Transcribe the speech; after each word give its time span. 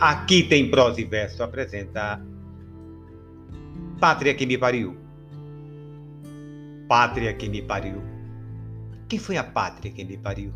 Aqui 0.00 0.44
tem 0.44 0.70
prosa 0.70 1.00
e 1.00 1.04
verso 1.04 1.42
apresenta 1.42 2.22
Pátria 3.98 4.32
que 4.32 4.46
me 4.46 4.56
pariu. 4.56 4.96
Pátria 6.86 7.34
que 7.34 7.48
me 7.48 7.60
pariu. 7.60 8.00
Quem 9.08 9.18
foi 9.18 9.36
a 9.36 9.42
pátria 9.42 9.90
que 9.90 10.04
me 10.04 10.16
pariu? 10.16 10.52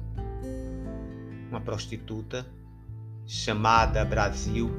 Uma 1.50 1.60
prostituta 1.60 2.46
chamada 3.26 4.04
Brasil 4.04 4.70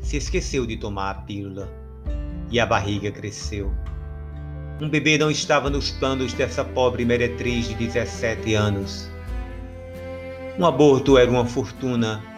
se 0.00 0.16
esqueceu 0.16 0.66
de 0.66 0.76
tomar 0.76 1.10
a 1.10 1.14
pílula 1.14 1.68
e 2.50 2.58
a 2.58 2.66
barriga 2.66 3.12
cresceu. 3.12 3.72
Um 4.80 4.88
bebê 4.88 5.18
não 5.18 5.30
estava 5.30 5.70
nos 5.70 5.92
planos 5.92 6.32
dessa 6.32 6.64
pobre 6.64 7.04
meretriz 7.04 7.68
de 7.68 7.74
17 7.74 8.54
anos. 8.54 9.08
Um 10.58 10.66
aborto 10.66 11.16
era 11.16 11.30
uma 11.30 11.46
fortuna 11.46 12.29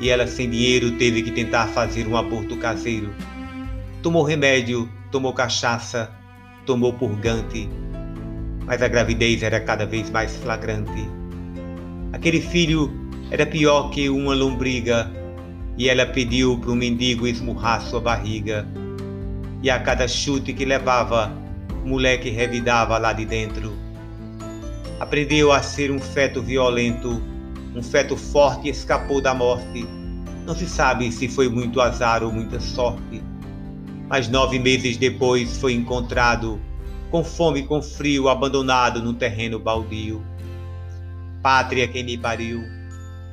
e 0.00 0.10
ela, 0.10 0.26
sem 0.26 0.50
dinheiro, 0.50 0.92
teve 0.92 1.22
que 1.22 1.30
tentar 1.30 1.66
fazer 1.68 2.06
um 2.06 2.16
aborto 2.16 2.56
caseiro. 2.56 3.12
Tomou 4.02 4.22
remédio, 4.22 4.88
tomou 5.10 5.32
cachaça, 5.32 6.10
tomou 6.64 6.92
purgante, 6.92 7.68
mas 8.66 8.82
a 8.82 8.88
gravidez 8.88 9.42
era 9.42 9.60
cada 9.60 9.86
vez 9.86 10.10
mais 10.10 10.36
flagrante. 10.36 11.08
Aquele 12.12 12.40
filho 12.40 12.92
era 13.30 13.46
pior 13.46 13.90
que 13.90 14.08
uma 14.08 14.34
lombriga 14.34 15.10
e 15.76 15.88
ela 15.88 16.06
pediu 16.06 16.58
para 16.58 16.70
o 16.70 16.76
mendigo 16.76 17.26
esmurrar 17.26 17.80
sua 17.82 18.00
barriga. 18.00 18.66
E 19.62 19.70
a 19.70 19.78
cada 19.78 20.06
chute 20.06 20.52
que 20.52 20.64
levava, 20.64 21.32
o 21.84 21.88
moleque 21.88 22.30
revidava 22.30 22.98
lá 22.98 23.12
de 23.12 23.24
dentro. 23.24 23.72
Aprendeu 24.98 25.52
a 25.52 25.62
ser 25.62 25.90
um 25.90 25.98
feto 25.98 26.42
violento 26.42 27.20
um 27.76 27.82
feto 27.82 28.16
forte 28.16 28.70
escapou 28.70 29.20
da 29.20 29.34
morte. 29.34 29.86
Não 30.46 30.54
se 30.54 30.66
sabe 30.66 31.12
se 31.12 31.28
foi 31.28 31.46
muito 31.46 31.78
azar 31.78 32.22
ou 32.22 32.32
muita 32.32 32.58
sorte. 32.58 33.22
Mas 34.08 34.28
nove 34.28 34.58
meses 34.58 34.96
depois 34.96 35.58
foi 35.58 35.74
encontrado, 35.74 36.58
com 37.10 37.22
fome 37.22 37.60
e 37.60 37.66
com 37.66 37.82
frio, 37.82 38.30
abandonado 38.30 39.02
no 39.02 39.12
terreno 39.12 39.58
baldio. 39.58 40.24
Pátria 41.42 41.86
quem 41.86 42.02
me 42.02 42.16
pariu. 42.16 42.62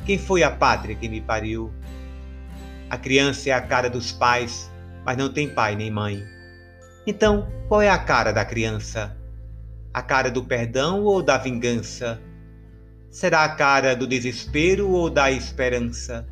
Quem 0.06 0.18
foi 0.18 0.44
a 0.44 0.52
pátria 0.52 0.96
que 0.96 1.08
me 1.08 1.22
pariu? 1.22 1.72
A 2.90 2.98
criança 2.98 3.50
é 3.50 3.54
a 3.54 3.62
cara 3.62 3.90
dos 3.90 4.12
pais, 4.12 4.70
mas 5.06 5.16
não 5.16 5.32
tem 5.32 5.48
pai 5.48 5.74
nem 5.74 5.90
mãe. 5.90 6.22
Então, 7.08 7.48
qual 7.70 7.82
é 7.82 7.90
a 7.90 7.98
cara 7.98 8.34
da 8.34 8.44
criança? 8.44 9.16
A 9.94 10.02
cara 10.02 10.30
do 10.30 10.44
perdão 10.44 11.04
ou 11.04 11.24
da 11.24 11.38
vingança? 11.38 12.20
Será 13.14 13.44
a 13.44 13.50
cara 13.50 13.96
do 13.96 14.08
desespero 14.08 14.90
ou 14.90 15.08
da 15.08 15.30
esperança? 15.30 16.28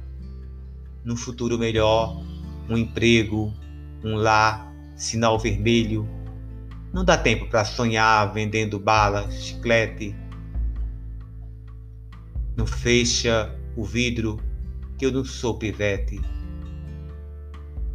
No 1.05 1.15
futuro 1.15 1.59
melhor, 1.59 2.25
um 2.67 2.75
emprego, 2.75 3.53
um 4.03 4.15
lar, 4.15 4.73
sinal 4.95 5.37
vermelho. 5.37 6.09
Não 6.91 7.05
dá 7.05 7.15
tempo 7.15 7.47
para 7.47 7.63
sonhar 7.65 8.33
vendendo 8.33 8.79
bala, 8.79 9.29
chiclete. 9.29 10.15
Não 12.57 12.65
fecha 12.65 13.55
o 13.77 13.85
vidro 13.85 14.39
que 14.97 15.05
eu 15.05 15.11
não 15.11 15.23
sou 15.23 15.59
pivete. 15.59 16.19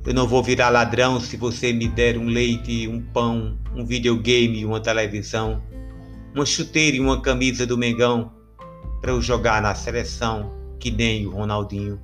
Eu 0.07 0.15
não 0.15 0.29
vou 0.29 0.45
virar 0.45 0.69
ladrão 0.69 1.19
se 1.19 1.37
você 1.37 1.73
me 1.73 1.89
der 1.89 2.17
um 2.17 2.27
leite, 2.27 2.87
um 2.87 3.03
pão, 3.03 3.59
um 3.75 3.85
videogame, 3.85 4.65
uma 4.65 4.79
televisão, 4.79 5.61
uma 6.33 6.47
chuteira 6.47 6.97
e 6.97 7.01
uma 7.01 7.21
camisa 7.21 7.67
do 7.67 7.77
Mengão 7.77 8.36
para 9.07 9.13
eu 9.13 9.23
jogar 9.23 9.63
na 9.63 9.73
seleção, 9.73 10.53
que 10.81 10.91
nem 10.91 11.29
o 11.29 11.31
Ronaldinho. 11.31 12.01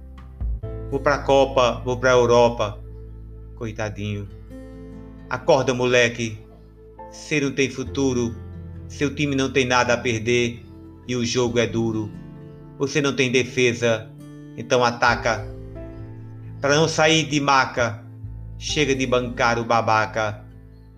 Vou 0.89 1.00
para 1.00 1.17
a 1.17 1.19
Copa, 1.19 1.83
vou 1.84 1.97
para 1.97 2.11
a 2.11 2.12
Europa. 2.12 2.78
Coitadinho. 3.56 4.28
Acorda, 5.28 5.75
moleque. 5.75 6.38
Você 7.10 7.41
não 7.41 7.50
tem 7.50 7.69
futuro. 7.69 8.37
Seu 8.87 9.12
time 9.12 9.34
não 9.34 9.50
tem 9.50 9.65
nada 9.65 9.94
a 9.94 9.97
perder 9.97 10.65
e 11.09 11.16
o 11.16 11.25
jogo 11.25 11.59
é 11.59 11.66
duro. 11.66 12.09
Você 12.78 13.00
não 13.00 13.16
tem 13.16 13.32
defesa, 13.32 14.09
então 14.56 14.84
ataca. 14.84 15.44
Para 16.60 16.76
não 16.76 16.87
sair 16.87 17.25
de 17.25 17.41
maca, 17.41 18.06
chega 18.60 18.94
de 18.94 19.09
bancar 19.09 19.59
o 19.59 19.65
babaca. 19.65 20.44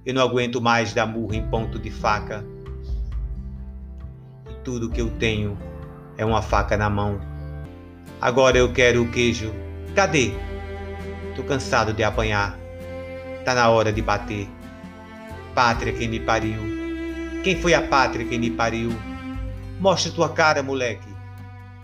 Eu 0.05 0.13
não 0.13 0.21
aguento 0.21 0.61
mais 0.61 0.93
dar 0.93 1.07
murro 1.07 1.33
em 1.33 1.49
ponto 1.49 1.79
de 1.79 1.91
faca. 1.91 2.45
E 4.51 4.55
tudo 4.63 4.91
que 4.91 5.01
eu 5.01 5.09
tenho 5.13 5.57
é 6.17 6.25
uma 6.25 6.43
faca 6.43 6.77
na 6.77 6.89
mão. 6.89 7.21
Agora 8.21 8.57
eu 8.57 8.73
quero 8.73 9.03
o 9.03 9.11
queijo. 9.11 9.53
Cadê? 9.95 10.33
Tô 11.37 11.43
cansado 11.43 11.93
de 11.93 12.03
apanhar. 12.03 12.59
Tá 13.45 13.55
na 13.55 13.69
hora 13.69 13.93
de 13.93 14.01
bater. 14.01 14.49
Pátria 15.55 15.93
quem 15.93 16.09
me 16.09 16.21
pariu. 16.21 16.61
Quem 17.43 17.61
foi 17.61 17.75
a 17.75 17.83
pátria 17.83 18.25
que 18.25 18.39
me 18.39 18.51
pariu? 18.51 18.91
Mostra 19.79 20.13
tua 20.13 20.29
cara, 20.29 20.63
moleque. 20.63 21.15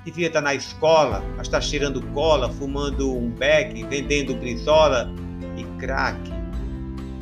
Devia 0.04 0.28
estar 0.28 0.40
tá 0.40 0.44
na 0.44 0.54
escola, 0.54 1.22
mas 1.36 1.48
tá 1.48 1.60
cheirando 1.60 2.00
cola, 2.14 2.50
fumando 2.50 3.14
um 3.14 3.28
beck, 3.30 3.84
vendendo 3.84 4.34
brisola 4.34 5.12
e 5.58 5.64
crack. 5.78 6.18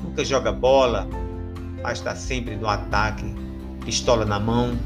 Nunca 0.05 0.25
joga 0.25 0.53
bola, 0.53 1.09
mas 1.83 2.01
tá 2.01 2.15
sempre 2.15 2.55
no 2.55 2.69
ataque. 2.69 3.35
Pistola 3.85 4.25
na 4.25 4.39
mão, 4.39 4.79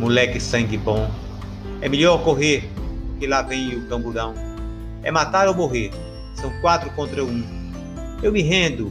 moleque 0.00 0.40
sangue 0.40 0.76
bom. 0.76 1.08
É 1.82 1.88
melhor 1.88 2.22
correr, 2.22 2.70
que 3.18 3.26
lá 3.26 3.42
vem 3.42 3.74
o 3.74 3.88
camburão. 3.88 4.34
É 5.02 5.10
matar 5.10 5.48
ou 5.48 5.54
morrer. 5.54 5.90
São 6.36 6.48
quatro 6.60 6.88
contra 6.90 7.24
um. 7.24 7.42
Eu 8.22 8.30
me 8.30 8.40
rendo. 8.40 8.86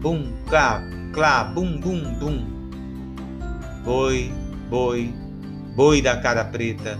Bum, 0.00 0.32
clá, 0.48 0.80
clá, 1.12 1.42
bum, 1.42 1.80
bum, 1.80 2.14
bum. 2.14 2.46
Boi, 3.84 4.32
boi, 4.68 5.12
boi 5.74 6.00
da 6.00 6.18
cara 6.18 6.44
preta. 6.44 6.96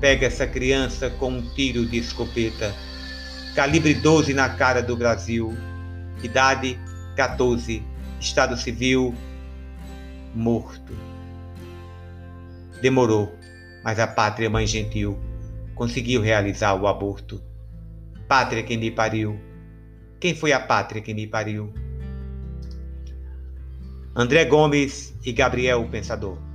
Pega 0.00 0.28
essa 0.28 0.46
criança 0.46 1.10
com 1.10 1.30
um 1.30 1.54
tiro 1.54 1.84
de 1.84 1.98
escopeta. 1.98 2.72
Calibre 3.56 3.92
12 3.94 4.32
na 4.32 4.50
cara 4.50 4.80
do 4.80 4.96
Brasil. 4.96 5.52
Idade 6.22 6.78
14. 7.16 7.82
Estado 8.20 8.56
civil 8.56 9.12
morto. 10.32 10.96
Demorou 12.80 13.39
mas 13.84 13.98
a 13.98 14.06
pátria 14.06 14.50
mãe 14.50 14.66
gentil 14.66 15.18
conseguiu 15.74 16.20
realizar 16.20 16.74
o 16.74 16.86
aborto. 16.86 17.42
Pátria 18.28 18.62
que 18.62 18.76
me 18.76 18.90
pariu. 18.90 19.38
Quem 20.18 20.34
foi 20.34 20.52
a 20.52 20.60
pátria 20.60 21.00
que 21.00 21.14
me 21.14 21.26
pariu? 21.26 21.72
André 24.14 24.44
Gomes 24.44 25.14
e 25.24 25.32
Gabriel 25.32 25.88
Pensador. 25.88 26.49